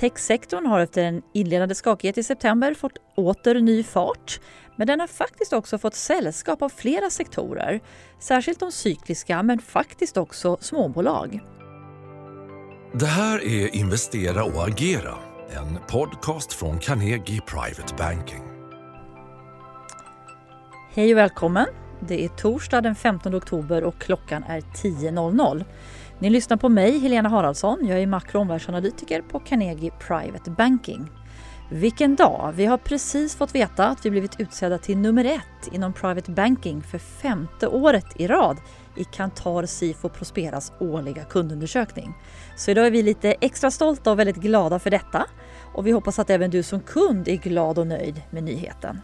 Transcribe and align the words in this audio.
Techsektorn 0.00 0.66
har 0.66 0.80
efter 0.80 1.04
en 1.04 1.22
inledande 1.34 1.74
skakighet 1.74 2.18
i 2.18 2.22
september 2.22 2.74
fått 2.74 2.98
åter 3.16 3.54
ny 3.54 3.82
fart. 3.82 4.40
Men 4.76 4.86
den 4.86 5.00
har 5.00 5.06
faktiskt 5.06 5.52
också 5.52 5.78
fått 5.78 5.94
sällskap 5.94 6.62
av 6.62 6.68
flera 6.68 7.10
sektorer. 7.10 7.80
Särskilt 8.18 8.60
de 8.60 8.72
cykliska, 8.72 9.42
men 9.42 9.58
faktiskt 9.58 10.16
också 10.16 10.56
småbolag. 10.60 11.40
Det 12.92 13.06
här 13.06 13.44
är 13.44 13.76
Investera 13.76 14.44
och 14.44 14.68
agera, 14.68 15.14
en 15.50 15.78
podcast 15.88 16.52
från 16.52 16.78
Carnegie 16.78 17.40
Private 17.40 17.94
Banking. 17.98 18.42
Hej 20.94 21.12
och 21.12 21.18
välkommen! 21.18 21.66
Det 22.08 22.24
är 22.24 22.28
torsdag 22.28 22.80
den 22.80 22.94
15 22.94 23.34
oktober 23.34 23.84
och 23.84 23.98
klockan 23.98 24.44
är 24.48 24.60
10.00. 24.60 25.64
Ni 26.20 26.30
lyssnar 26.30 26.56
på 26.56 26.68
mig, 26.68 26.98
Helena 26.98 27.28
Haraldsson. 27.28 27.86
Jag 27.86 28.02
är 28.02 28.06
makro 28.06 28.38
och 28.38 28.42
omvärldsanalytiker 28.42 29.22
på 29.22 29.40
Carnegie 29.40 29.90
Private 29.90 30.50
Banking. 30.50 31.10
Vilken 31.70 32.16
dag! 32.16 32.52
Vi 32.56 32.66
har 32.66 32.78
precis 32.78 33.36
fått 33.36 33.54
veta 33.54 33.86
att 33.86 34.06
vi 34.06 34.10
blivit 34.10 34.40
utsedda 34.40 34.78
till 34.78 34.98
nummer 34.98 35.24
ett 35.24 35.72
inom 35.72 35.92
Private 35.92 36.30
Banking 36.30 36.82
för 36.82 36.98
femte 36.98 37.66
året 37.66 38.06
i 38.16 38.26
rad 38.26 38.56
i 38.96 39.04
Kantar 39.04 39.66
Sifo 39.66 40.08
Prosperas 40.08 40.72
årliga 40.80 41.24
kundundersökning. 41.24 42.14
Så 42.56 42.70
idag 42.70 42.86
är 42.86 42.90
vi 42.90 43.02
lite 43.02 43.34
extra 43.40 43.70
stolta 43.70 44.10
och 44.10 44.18
väldigt 44.18 44.36
glada 44.36 44.78
för 44.78 44.90
detta 44.90 45.26
och 45.74 45.86
vi 45.86 45.90
hoppas 45.90 46.18
att 46.18 46.30
även 46.30 46.50
du 46.50 46.62
som 46.62 46.80
kund 46.80 47.28
är 47.28 47.36
glad 47.36 47.78
och 47.78 47.86
nöjd 47.86 48.22
med 48.30 48.42
nyheten. 48.42 49.00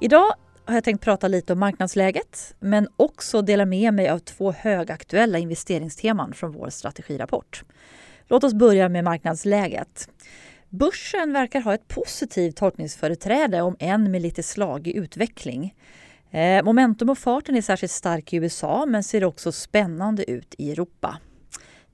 Idag 0.00 0.32
har 0.64 0.74
jag 0.74 0.84
tänkt 0.84 1.04
prata 1.04 1.28
lite 1.28 1.52
om 1.52 1.58
marknadsläget 1.58 2.54
men 2.60 2.88
också 2.96 3.42
dela 3.42 3.64
med 3.64 3.94
mig 3.94 4.08
av 4.08 4.18
två 4.18 4.52
högaktuella 4.52 5.38
investeringsteman 5.38 6.32
från 6.32 6.52
vår 6.52 6.70
strategirapport. 6.70 7.64
Låt 8.26 8.44
oss 8.44 8.54
börja 8.54 8.88
med 8.88 9.04
marknadsläget. 9.04 10.08
Börsen 10.68 11.32
verkar 11.32 11.60
ha 11.60 11.74
ett 11.74 11.88
positivt 11.88 12.56
tolkningsföreträde 12.56 13.62
om 13.62 13.76
än 13.78 14.10
med 14.10 14.22
lite 14.22 14.42
slagig 14.42 14.96
utveckling. 14.96 15.74
Eh, 16.30 16.64
momentum 16.64 17.10
och 17.10 17.18
farten 17.18 17.56
är 17.56 17.62
särskilt 17.62 17.92
stark 17.92 18.32
i 18.32 18.36
USA 18.36 18.86
men 18.86 19.04
ser 19.04 19.24
också 19.24 19.52
spännande 19.52 20.30
ut 20.30 20.54
i 20.58 20.72
Europa. 20.72 21.18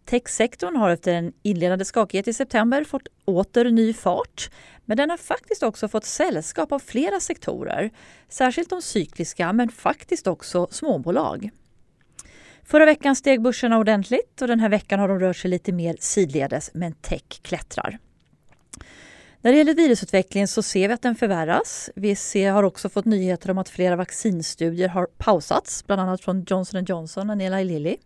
Techsektorn 0.09 0.77
har 0.77 0.91
efter 0.91 1.15
en 1.15 1.33
inledande 1.43 1.85
skakighet 1.85 2.29
i 2.29 2.33
september 2.33 2.85
fått 2.85 3.09
åter 3.25 3.65
ny 3.65 3.93
fart. 3.93 4.51
Men 4.85 4.97
den 4.97 5.11
har 5.11 5.17
faktiskt 5.17 5.63
också 5.63 5.89
fått 5.89 6.05
sällskap 6.05 6.73
av 6.73 6.79
flera 6.79 7.21
sektorer. 7.21 7.91
Särskilt 8.29 8.71
de 8.71 8.83
cykliska 8.83 9.53
men 9.53 9.69
faktiskt 9.69 10.27
också 10.27 10.69
småbolag. 10.71 11.51
Förra 12.65 12.85
veckan 12.85 13.17
steg 13.17 13.43
börserna 13.43 13.79
ordentligt 13.79 14.43
och 14.43 14.49
den 14.49 14.61
här 14.61 14.69
veckan 14.69 15.01
har 15.01 15.09
de 15.09 15.21
rört 15.21 15.37
sig 15.37 15.51
lite 15.51 15.73
mer 15.73 15.97
sidledes 16.01 16.71
men 16.75 16.93
tech 16.93 17.43
klättrar. 17.43 17.99
När 19.41 19.53
det 19.53 19.59
gäller 19.59 19.75
virusutvecklingen 19.75 20.49
så 20.49 20.63
ser 20.63 20.89
vi 20.89 20.95
att 20.95 21.03
den 21.03 21.15
förvärras. 21.15 21.91
Vi 21.95 22.17
ser, 22.17 22.53
har 22.53 22.63
också 22.63 22.89
fått 22.89 23.05
nyheter 23.05 23.51
om 23.51 23.59
att 23.59 23.69
flera 23.69 23.97
vaccinstudier 23.97 24.89
har 24.89 25.07
pausats, 25.07 25.87
bland 25.87 26.01
annat 26.01 26.21
från 26.21 26.45
Johnson 26.49 26.85
Johnson 26.85 27.31
och 27.31 27.43
Eli 27.43 27.65
Lilly. 27.65 27.97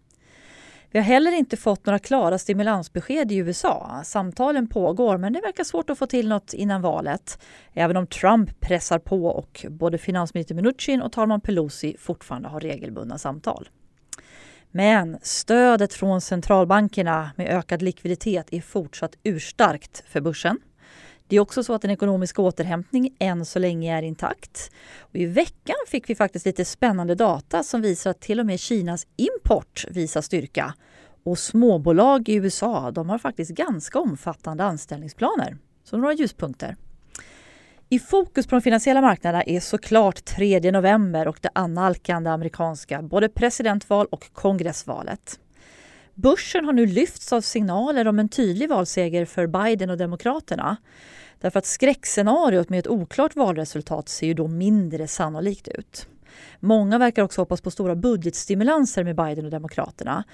Vi 0.92 0.98
har 0.98 1.04
heller 1.06 1.32
inte 1.32 1.56
fått 1.56 1.86
några 1.86 1.98
klara 1.98 2.38
stimulansbesked 2.38 3.32
i 3.32 3.36
USA. 3.36 4.00
Samtalen 4.04 4.66
pågår 4.66 5.18
men 5.18 5.32
det 5.32 5.40
verkar 5.40 5.64
svårt 5.64 5.90
att 5.90 5.98
få 5.98 6.06
till 6.06 6.28
något 6.28 6.52
innan 6.54 6.82
valet. 6.82 7.38
Även 7.72 7.96
om 7.96 8.06
Trump 8.06 8.60
pressar 8.60 8.98
på 8.98 9.26
och 9.26 9.66
både 9.68 9.98
finansminister 9.98 10.54
Mnuchin 10.54 11.02
och 11.02 11.12
talman 11.12 11.40
Pelosi 11.40 11.96
fortfarande 11.98 12.48
har 12.48 12.60
regelbundna 12.60 13.18
samtal. 13.18 13.68
Men 14.70 15.18
stödet 15.22 15.94
från 15.94 16.20
centralbankerna 16.20 17.30
med 17.36 17.48
ökad 17.58 17.82
likviditet 17.82 18.46
är 18.50 18.60
fortsatt 18.60 19.16
urstarkt 19.22 20.04
för 20.08 20.20
börsen. 20.20 20.58
Det 21.32 21.36
är 21.36 21.40
också 21.40 21.64
så 21.64 21.74
att 21.74 21.82
den 21.82 21.90
ekonomiska 21.90 22.42
återhämtningen 22.42 23.14
än 23.18 23.44
så 23.44 23.58
länge 23.58 23.98
är 23.98 24.02
intakt. 24.02 24.70
Och 24.98 25.16
I 25.16 25.26
veckan 25.26 25.76
fick 25.88 26.10
vi 26.10 26.14
faktiskt 26.14 26.46
lite 26.46 26.64
spännande 26.64 27.14
data 27.14 27.62
som 27.62 27.82
visar 27.82 28.10
att 28.10 28.20
till 28.20 28.40
och 28.40 28.46
med 28.46 28.60
Kinas 28.60 29.06
import 29.16 29.84
visar 29.90 30.20
styrka. 30.20 30.74
Och 31.24 31.38
småbolag 31.38 32.28
i 32.28 32.34
USA 32.34 32.90
de 32.90 33.08
har 33.08 33.18
faktiskt 33.18 33.50
ganska 33.50 33.98
omfattande 33.98 34.64
anställningsplaner. 34.64 35.56
Så 35.84 35.96
några 35.96 36.14
ljuspunkter. 36.14 36.76
I 37.88 37.98
fokus 37.98 38.46
på 38.46 38.54
de 38.54 38.60
finansiella 38.60 39.00
marknaderna 39.00 39.42
är 39.42 39.60
såklart 39.60 40.24
3 40.24 40.70
november 40.70 41.28
och 41.28 41.38
det 41.40 41.50
annalkande 41.54 42.30
amerikanska 42.30 43.02
både 43.02 43.28
presidentval 43.28 44.06
och 44.10 44.32
kongressvalet. 44.32 45.38
Börsen 46.14 46.64
har 46.64 46.72
nu 46.72 46.86
lyfts 46.86 47.32
av 47.32 47.40
signaler 47.40 48.08
om 48.08 48.18
en 48.18 48.28
tydlig 48.28 48.68
valseger 48.68 49.24
för 49.24 49.46
Biden 49.46 49.90
och 49.90 49.98
Demokraterna. 49.98 50.76
Därför 51.42 51.58
att 51.58 51.66
skräckscenariot 51.66 52.68
med 52.68 52.78
ett 52.78 52.86
oklart 52.86 53.36
valresultat 53.36 54.08
ser 54.08 54.26
ju 54.26 54.34
då 54.34 54.48
mindre 54.48 55.08
sannolikt 55.08 55.68
ut. 55.68 56.06
Många 56.60 56.98
verkar 56.98 57.22
också 57.22 57.40
hoppas 57.40 57.60
på 57.60 57.70
stora 57.70 57.94
budgetstimulanser 57.94 59.04
med 59.04 59.16
Biden 59.16 59.44
och 59.44 59.50
Demokraterna. 59.50 60.24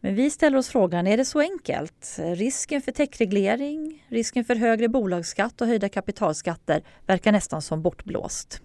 Men 0.00 0.14
vi 0.14 0.30
ställer 0.30 0.58
oss 0.58 0.68
frågan, 0.68 1.06
är 1.06 1.16
det 1.16 1.24
så 1.24 1.40
enkelt? 1.40 2.18
Risken 2.18 2.82
för 2.82 2.92
techreglering, 2.92 4.04
risken 4.08 4.44
för 4.44 4.54
högre 4.54 4.88
bolagsskatt 4.88 5.60
och 5.60 5.66
höjda 5.66 5.88
kapitalskatter 5.88 6.82
verkar 7.06 7.32
nästan 7.32 7.62
som 7.62 7.82
bortblåst. 7.82 8.60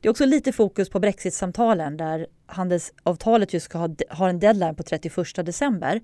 Det 0.00 0.08
är 0.08 0.10
också 0.10 0.26
lite 0.26 0.52
fokus 0.52 0.88
på 0.88 1.00
brexitsamtalen 1.00 1.96
där 1.96 2.26
handelsavtalet 2.46 3.52
just 3.52 3.64
ska 3.64 3.78
ha, 3.78 3.88
ha 4.10 4.28
en 4.28 4.38
deadline 4.38 4.74
på 4.74 4.82
31 4.82 5.46
december. 5.46 6.00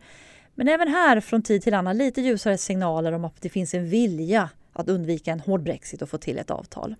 Men 0.54 0.68
även 0.68 0.88
här 0.88 1.20
från 1.20 1.42
tid 1.42 1.62
till 1.62 1.74
annan 1.74 1.98
lite 1.98 2.20
ljusare 2.20 2.58
signaler 2.58 3.12
om 3.12 3.24
att 3.24 3.42
det 3.42 3.48
finns 3.48 3.74
en 3.74 3.88
vilja 3.88 4.50
att 4.80 4.88
undvika 4.88 5.32
en 5.32 5.40
hård 5.40 5.62
brexit 5.62 6.02
och 6.02 6.08
få 6.08 6.18
till 6.18 6.38
ett 6.38 6.50
avtal. 6.50 6.94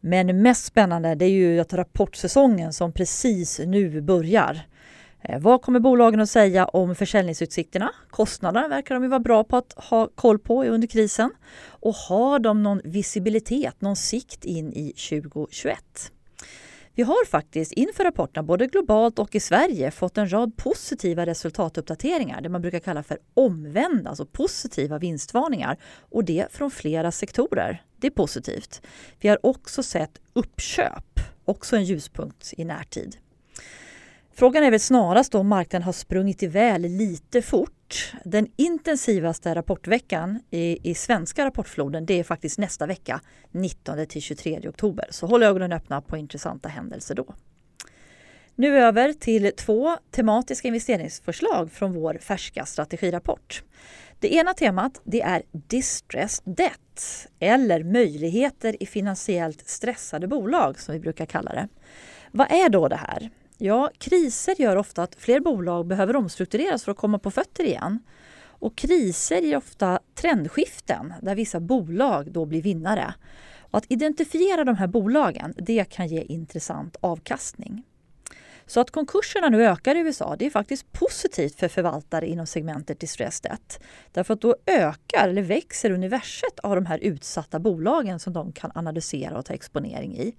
Men 0.00 0.42
mest 0.42 0.64
spännande 0.64 1.14
det 1.14 1.24
är 1.24 1.30
ju 1.30 1.60
att 1.60 1.72
rapportsäsongen 1.72 2.72
som 2.72 2.92
precis 2.92 3.58
nu 3.58 4.00
börjar. 4.00 4.60
Eh, 5.22 5.40
vad 5.40 5.62
kommer 5.62 5.80
bolagen 5.80 6.20
att 6.20 6.30
säga 6.30 6.66
om 6.66 6.94
försäljningsutsikterna? 6.94 7.90
Kostnaderna 8.10 8.68
verkar 8.68 8.94
de 8.94 9.04
ju 9.04 9.08
vara 9.08 9.20
bra 9.20 9.44
på 9.44 9.56
att 9.56 9.72
ha 9.76 10.08
koll 10.14 10.38
på 10.38 10.64
under 10.64 10.88
krisen. 10.88 11.30
Och 11.66 11.94
har 11.94 12.38
de 12.38 12.62
någon 12.62 12.80
visibilitet, 12.84 13.80
någon 13.80 13.96
sikt 13.96 14.44
in 14.44 14.72
i 14.72 14.92
2021? 14.92 15.78
Vi 16.98 17.04
har 17.04 17.26
faktiskt 17.26 17.72
inför 17.72 18.04
rapporterna 18.04 18.42
både 18.42 18.66
globalt 18.66 19.18
och 19.18 19.34
i 19.34 19.40
Sverige 19.40 19.90
fått 19.90 20.18
en 20.18 20.32
rad 20.32 20.56
positiva 20.56 21.26
resultatuppdateringar, 21.26 22.40
det 22.40 22.48
man 22.48 22.62
brukar 22.62 22.78
kalla 22.78 23.02
för 23.02 23.18
omvända, 23.34 24.10
alltså 24.10 24.26
positiva 24.26 24.98
vinstvarningar. 24.98 25.78
Och 25.98 26.24
det 26.24 26.46
från 26.50 26.70
flera 26.70 27.12
sektorer. 27.12 27.82
Det 27.96 28.06
är 28.06 28.10
positivt. 28.10 28.82
Vi 29.20 29.28
har 29.28 29.46
också 29.46 29.82
sett 29.82 30.20
uppköp, 30.32 31.20
också 31.44 31.76
en 31.76 31.84
ljuspunkt 31.84 32.54
i 32.56 32.64
närtid. 32.64 33.16
Frågan 34.32 34.64
är 34.64 34.70
väl 34.70 34.80
snarast 34.80 35.34
om 35.34 35.48
marknaden 35.48 35.84
har 35.84 35.92
sprungit 35.92 36.42
iväg 36.42 36.80
lite 36.80 37.42
fort. 37.42 37.77
Den 38.24 38.46
intensivaste 38.56 39.54
rapportveckan 39.54 40.40
i, 40.50 40.90
i 40.90 40.94
svenska 40.94 41.44
rapportfloden 41.44 42.06
det 42.06 42.20
är 42.20 42.24
faktiskt 42.24 42.58
nästa 42.58 42.86
vecka, 42.86 43.20
19 43.50 44.06
till 44.06 44.22
23 44.22 44.60
oktober. 44.68 45.06
Så 45.10 45.26
håll 45.26 45.42
ögonen 45.42 45.72
öppna 45.72 46.00
på 46.00 46.16
intressanta 46.16 46.68
händelser 46.68 47.14
då. 47.14 47.34
Nu 48.54 48.78
över 48.78 49.12
till 49.12 49.52
två 49.56 49.96
tematiska 50.10 50.68
investeringsförslag 50.68 51.72
från 51.72 51.92
vår 51.92 52.14
färska 52.14 52.66
strategirapport. 52.66 53.62
Det 54.20 54.34
ena 54.34 54.54
temat 54.54 55.00
det 55.04 55.22
är 55.22 55.42
distressed 55.52 56.54
debt 56.54 57.26
eller 57.38 57.84
möjligheter 57.84 58.82
i 58.82 58.86
finansiellt 58.86 59.68
stressade 59.68 60.28
bolag 60.28 60.80
som 60.80 60.94
vi 60.94 61.00
brukar 61.00 61.26
kalla 61.26 61.52
det. 61.52 61.68
Vad 62.32 62.52
är 62.52 62.68
då 62.68 62.88
det 62.88 62.96
här? 62.96 63.30
Ja, 63.60 63.90
kriser 63.98 64.60
gör 64.60 64.76
ofta 64.76 65.02
att 65.02 65.14
fler 65.14 65.40
bolag 65.40 65.86
behöver 65.86 66.16
omstruktureras 66.16 66.84
för 66.84 66.92
att 66.92 66.98
komma 66.98 67.18
på 67.18 67.30
fötter 67.30 67.64
igen. 67.64 67.98
Och 68.40 68.76
kriser 68.76 69.42
ger 69.42 69.56
ofta 69.56 69.98
trendskiften 70.14 71.14
där 71.22 71.34
vissa 71.34 71.60
bolag 71.60 72.32
då 72.32 72.44
blir 72.44 72.62
vinnare. 72.62 73.14
Och 73.70 73.78
att 73.78 73.86
identifiera 73.88 74.64
de 74.64 74.76
här 74.76 74.86
bolagen 74.86 75.54
det 75.56 75.84
kan 75.84 76.08
ge 76.08 76.22
intressant 76.22 76.96
avkastning. 77.00 77.82
Så 78.68 78.80
att 78.80 78.90
konkurserna 78.90 79.48
nu 79.48 79.64
ökar 79.64 79.94
i 79.94 79.98
USA 79.98 80.36
det 80.38 80.46
är 80.46 80.50
faktiskt 80.50 80.92
positivt 80.92 81.58
för 81.58 81.68
förvaltare 81.68 82.26
inom 82.26 82.46
segmentet 82.46 83.00
distressed 83.00 83.50
debt. 83.50 83.80
Därför 84.12 84.34
att 84.34 84.40
då 84.40 84.56
ökar 84.66 85.28
eller 85.28 85.42
växer 85.42 85.90
universet 85.90 86.58
av 86.58 86.74
de 86.74 86.86
här 86.86 86.98
utsatta 86.98 87.58
bolagen 87.58 88.20
som 88.20 88.32
de 88.32 88.52
kan 88.52 88.72
analysera 88.74 89.38
och 89.38 89.44
ta 89.44 89.54
exponering 89.54 90.16
i. 90.16 90.34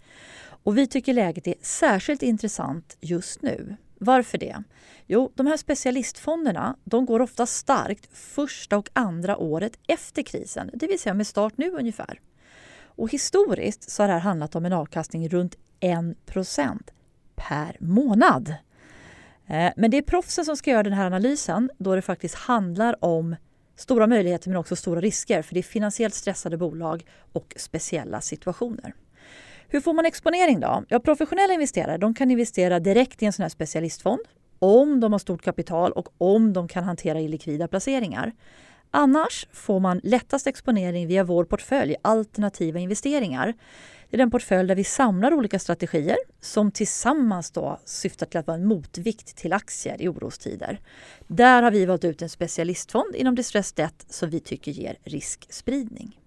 Och 0.64 0.78
vi 0.78 0.88
tycker 0.88 1.14
läget 1.14 1.48
är 1.48 1.56
särskilt 1.62 2.24
intressant 2.24 2.98
just 3.00 3.42
nu. 3.42 3.76
Varför 3.98 4.38
det? 4.38 4.64
Jo, 5.08 5.32
de 5.36 5.48
här 5.48 5.58
specialistfonderna 5.58 6.76
de 6.84 7.06
går 7.06 7.20
ofta 7.22 7.46
starkt 7.46 8.18
första 8.18 8.78
och 8.78 8.90
andra 8.94 9.38
året 9.38 9.80
efter 9.88 10.22
krisen, 10.22 10.70
det 10.74 10.88
vill 10.88 11.00
säga 11.00 11.14
med 11.14 11.28
start 11.28 11.54
nu 11.58 11.72
ungefär. 11.72 12.20
Och 12.84 13.12
historiskt 13.12 13.92
så 13.92 14.04
har 14.04 14.08
det 14.08 14.14
här 14.14 14.20
handlat 14.20 14.56
om 14.56 14.66
en 14.66 14.74
avkastning 14.74 15.30
runt 15.30 15.56
1 15.80 16.26
per 17.48 17.78
månad. 17.80 18.50
Eh, 19.48 19.72
men 19.76 19.92
det 19.92 19.98
är 19.98 20.02
proffsen 20.02 20.46
som 20.46 20.58
ska 20.58 20.72
göra 20.72 20.84
den 20.84 20.94
här 20.94 21.06
analysen 21.06 21.70
då 21.78 21.96
det 21.96 22.02
faktiskt 22.02 22.36
handlar 22.36 23.06
om 23.06 23.36
Stora 23.80 24.08
möjligheter 24.08 24.50
men 24.50 24.58
också 24.58 24.76
stora 24.76 25.02
risker 25.02 25.42
för 25.42 25.54
det 25.54 25.60
är 25.60 25.64
finansiellt 25.64 26.14
stressade 26.14 26.58
bolag 26.58 27.06
och 27.34 27.54
speciella 27.58 28.22
situationer. 28.22 28.94
Hur 29.68 29.82
får 29.82 29.94
man 29.94 30.06
exponering 30.06 30.60
då? 30.60 30.84
Ja, 30.90 31.00
professionella 31.00 31.54
investerare 31.54 31.98
de 31.98 32.14
kan 32.14 32.32
investera 32.32 32.80
direkt 32.80 33.24
i 33.24 33.26
en 33.26 33.34
sån 33.34 33.44
här 33.44 33.50
specialistfond 33.50 34.20
om 34.60 35.00
de 35.00 35.12
har 35.12 35.20
stort 35.20 35.42
kapital 35.42 35.92
och 35.92 36.10
om 36.18 36.54
de 36.54 36.68
kan 36.68 36.84
hantera 36.84 37.22
illikvida 37.22 37.68
placeringar. 37.68 38.32
Annars 38.92 39.48
får 39.54 39.80
man 39.80 40.02
lättast 40.04 40.48
exponering 40.48 41.08
via 41.08 41.24
vår 41.24 41.46
portfölj 41.46 41.96
Alternativa 42.02 42.80
investeringar. 42.80 43.54
Det 44.10 44.16
är 44.16 44.18
den 44.18 44.32
portfölj 44.32 44.68
där 44.68 44.76
vi 44.76 44.84
samlar 44.84 45.34
olika 45.34 45.60
strategier 45.60 46.18
som 46.42 46.72
tillsammans 46.72 47.52
då 47.52 47.80
syftar 47.86 48.26
till 48.26 48.40
att 48.40 48.48
vara 48.48 48.58
en 48.58 48.66
motvikt 48.66 49.36
till 49.36 49.54
aktier 49.54 50.02
i 50.02 50.08
orostider. 50.08 50.80
Där 51.28 51.64
har 51.64 51.72
vi 51.72 51.86
valt 51.86 52.04
ut 52.04 52.22
en 52.22 52.30
specialistfond 52.30 53.16
inom 53.16 53.36
distressed 53.36 53.86
debt 53.86 54.06
som 54.10 54.30
vi 54.30 54.40
tycker 54.40 54.72
ger 54.72 54.98
riskspridning. 55.04 56.20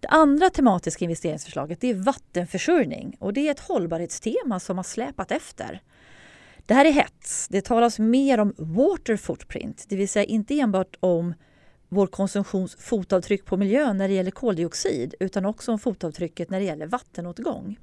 Det 0.00 0.08
andra 0.08 0.50
tematiska 0.50 1.04
investeringsförslaget 1.04 1.84
är 1.84 1.94
vattenförsörjning 1.94 3.16
och 3.18 3.32
det 3.32 3.48
är 3.48 3.50
ett 3.50 3.60
hållbarhetstema 3.60 4.60
som 4.60 4.76
har 4.76 4.84
släpat 4.84 5.32
efter. 5.32 5.82
Det 6.66 6.74
här 6.74 6.84
är 6.84 6.92
hett. 6.92 7.46
Det 7.48 7.64
talas 7.64 7.98
mer 7.98 8.40
om 8.40 8.54
water 8.58 9.16
footprint, 9.16 9.86
det 9.88 9.96
vill 9.96 10.08
säga 10.08 10.24
inte 10.24 10.60
enbart 10.60 10.96
om 11.00 11.34
vår 11.88 12.06
konsumtions 12.06 12.76
fotavtryck 12.80 13.44
på 13.44 13.56
miljön 13.56 13.96
när 13.96 14.08
det 14.08 14.14
gäller 14.14 14.30
koldioxid 14.30 15.14
utan 15.20 15.44
också 15.44 15.72
om 15.72 15.78
fotavtrycket 15.78 16.50
när 16.50 16.58
det 16.58 16.64
gäller 16.64 16.86
vattenåtgång. 16.86 17.78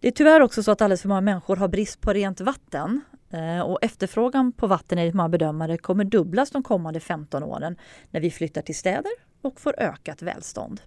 Det 0.00 0.08
är 0.08 0.12
tyvärr 0.12 0.40
också 0.40 0.62
så 0.62 0.70
att 0.70 0.82
alldeles 0.82 1.02
för 1.02 1.08
många 1.08 1.20
människor 1.20 1.56
har 1.56 1.68
brist 1.68 2.00
på 2.00 2.12
rent 2.12 2.40
vatten 2.40 3.00
eh, 3.30 3.60
och 3.60 3.78
efterfrågan 3.82 4.52
på 4.52 4.66
vatten 4.66 4.98
enligt 4.98 5.14
många 5.14 5.28
bedömare 5.28 5.78
kommer 5.78 6.04
dubblas 6.04 6.50
de 6.50 6.62
kommande 6.62 7.00
15 7.00 7.42
åren 7.42 7.76
när 8.10 8.20
vi 8.20 8.30
flyttar 8.30 8.62
till 8.62 8.76
städer 8.76 9.12
och 9.42 9.60
får 9.60 9.74
ökat 9.78 10.22
välstånd. 10.22 10.80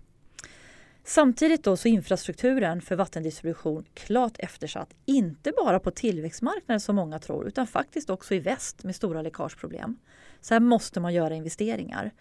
Samtidigt 1.08 1.64
då 1.64 1.78
så 1.78 1.88
är 1.88 1.92
infrastrukturen 1.92 2.82
för 2.82 2.96
vattendistribution 2.96 3.86
klart 3.94 4.36
eftersatt, 4.40 4.94
inte 5.06 5.54
bara 5.58 5.80
på 5.80 5.92
tillväxtmarknaden 5.92 6.80
som 6.80 6.96
många 6.96 7.20
tror, 7.20 7.48
utan 7.48 7.68
faktiskt 7.68 8.10
också 8.10 8.36
i 8.36 8.40
väst 8.40 8.84
med 8.84 8.96
stora 8.96 9.22
läckageproblem. 9.22 9.98
Så 10.42 10.54
här 10.54 10.60
måste 10.60 11.00
man 11.00 11.14
göra 11.14 11.36
investeringar. 11.36 12.12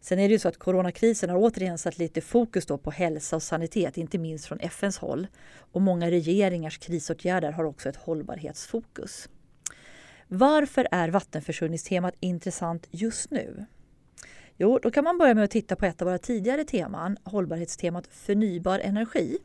Sen 0.00 0.18
är 0.18 0.28
det 0.28 0.32
ju 0.32 0.38
så 0.38 0.48
att 0.48 0.58
coronakrisen 0.58 1.30
har 1.30 1.36
återigen 1.36 1.78
satt 1.78 1.98
lite 1.98 2.20
fokus 2.20 2.66
då 2.66 2.78
på 2.78 2.90
hälsa 2.90 3.36
och 3.36 3.42
sanitet, 3.42 3.96
inte 3.96 4.18
minst 4.18 4.46
från 4.46 4.60
FNs 4.60 4.98
håll. 4.98 5.26
Och 5.72 5.82
många 5.82 6.10
regeringars 6.10 6.78
krisåtgärder 6.78 7.52
har 7.52 7.64
också 7.64 7.88
ett 7.88 7.96
hållbarhetsfokus. 7.96 9.28
Varför 10.28 10.88
är 10.90 11.08
vattenförsörjningstemat 11.08 12.14
intressant 12.20 12.86
just 12.90 13.30
nu? 13.30 13.66
Jo, 14.62 14.78
då 14.82 14.90
kan 14.90 15.04
man 15.04 15.18
börja 15.18 15.34
med 15.34 15.44
att 15.44 15.50
titta 15.50 15.76
på 15.76 15.86
ett 15.86 16.02
av 16.02 16.06
våra 16.08 16.18
tidigare 16.18 16.64
teman, 16.64 17.16
hållbarhetstemat 17.24 18.06
förnybar 18.06 18.78
energi. 18.78 19.38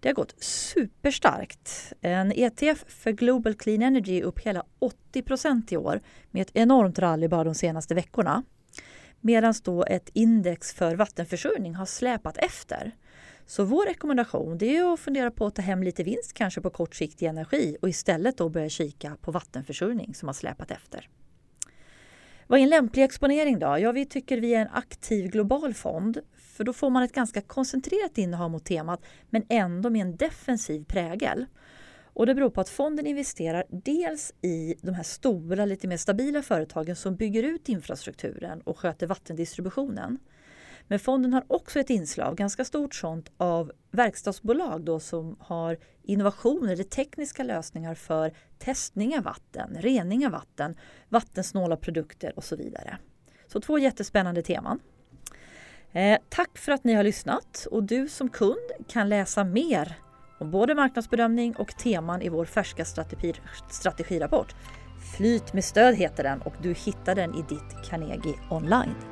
Det 0.00 0.08
har 0.08 0.14
gått 0.14 0.42
superstarkt. 0.42 1.92
En 2.00 2.32
ETF 2.32 2.84
för 2.88 3.12
Global 3.12 3.54
Clean 3.54 3.82
Energy 3.82 4.18
är 4.18 4.22
upp 4.22 4.38
hela 4.38 4.64
80% 5.14 5.72
i 5.74 5.76
år 5.76 6.00
med 6.30 6.42
ett 6.42 6.50
enormt 6.54 6.98
rally 6.98 7.28
bara 7.28 7.44
de 7.44 7.54
senaste 7.54 7.94
veckorna. 7.94 8.42
Medan 9.20 9.54
då 9.64 9.84
ett 9.84 10.10
index 10.12 10.72
för 10.72 10.96
vattenförsörjning 10.96 11.74
har 11.74 11.86
släpat 11.86 12.36
efter. 12.36 12.92
Så 13.46 13.64
vår 13.64 13.86
rekommendation 13.86 14.58
det 14.58 14.76
är 14.76 14.92
att 14.92 15.00
fundera 15.00 15.30
på 15.30 15.46
att 15.46 15.54
ta 15.54 15.62
hem 15.62 15.82
lite 15.82 16.02
vinst 16.02 16.32
kanske 16.32 16.60
på 16.60 16.70
kort 16.70 16.94
sikt 16.94 17.22
i 17.22 17.26
energi 17.26 17.76
och 17.82 17.88
istället 17.88 18.38
då 18.38 18.48
börja 18.48 18.68
kika 18.68 19.16
på 19.20 19.30
vattenförsörjning 19.30 20.14
som 20.14 20.28
har 20.28 20.34
släpat 20.34 20.70
efter. 20.70 21.08
Vad 22.52 22.60
är 22.60 22.64
en 22.64 22.70
lämplig 22.70 23.02
exponering 23.02 23.58
då? 23.58 23.78
Ja, 23.78 23.92
vi 23.92 24.06
tycker 24.06 24.40
vi 24.40 24.54
är 24.54 24.60
en 24.60 24.68
aktiv 24.72 25.30
global 25.30 25.74
fond 25.74 26.18
för 26.36 26.64
då 26.64 26.72
får 26.72 26.90
man 26.90 27.02
ett 27.02 27.12
ganska 27.12 27.40
koncentrerat 27.40 28.18
innehav 28.18 28.50
mot 28.50 28.64
temat 28.64 29.04
men 29.30 29.42
ändå 29.48 29.90
med 29.90 30.02
en 30.02 30.16
defensiv 30.16 30.84
prägel. 30.84 31.46
Och 32.04 32.26
det 32.26 32.34
beror 32.34 32.50
på 32.50 32.60
att 32.60 32.68
fonden 32.68 33.06
investerar 33.06 33.64
dels 33.68 34.34
i 34.42 34.74
de 34.82 34.94
här 34.94 35.02
stora, 35.02 35.64
lite 35.64 35.88
mer 35.88 35.96
stabila 35.96 36.42
företagen 36.42 36.96
som 36.96 37.16
bygger 37.16 37.42
ut 37.42 37.68
infrastrukturen 37.68 38.60
och 38.60 38.78
sköter 38.78 39.06
vattendistributionen. 39.06 40.18
Men 40.88 40.98
fonden 40.98 41.32
har 41.32 41.44
också 41.46 41.80
ett 41.80 41.90
inslag, 41.90 42.36
ganska 42.36 42.64
stort 42.64 42.94
sånt, 42.94 43.32
av 43.36 43.72
verkstadsbolag 43.90 44.84
då 44.84 45.00
som 45.00 45.36
har 45.40 45.78
innovationer 46.02 46.72
eller 46.72 46.84
tekniska 46.84 47.42
lösningar 47.42 47.94
för 47.94 48.32
testning 48.58 49.18
av 49.18 49.24
vatten, 49.24 49.76
rening 49.80 50.26
av 50.26 50.32
vatten, 50.32 50.76
vattensnåla 51.08 51.76
produkter 51.76 52.32
och 52.36 52.44
så 52.44 52.56
vidare. 52.56 52.98
Så 53.46 53.60
två 53.60 53.78
jättespännande 53.78 54.42
teman. 54.42 54.80
Eh, 55.92 56.18
tack 56.28 56.58
för 56.58 56.72
att 56.72 56.84
ni 56.84 56.94
har 56.94 57.02
lyssnat 57.02 57.66
och 57.70 57.82
du 57.82 58.08
som 58.08 58.28
kund 58.28 58.70
kan 58.88 59.08
läsa 59.08 59.44
mer 59.44 59.94
om 60.38 60.50
både 60.50 60.74
marknadsbedömning 60.74 61.56
och 61.56 61.68
teman 61.68 62.22
i 62.22 62.28
vår 62.28 62.44
färska 62.44 62.84
strategi, 62.84 63.34
strategirapport. 63.70 64.54
Flyt 65.16 65.52
med 65.52 65.64
stöd 65.64 65.94
heter 65.94 66.22
den 66.22 66.42
och 66.42 66.54
du 66.62 66.72
hittar 66.72 67.14
den 67.14 67.34
i 67.34 67.42
ditt 67.48 67.88
Carnegie 67.90 68.34
online. 68.50 69.11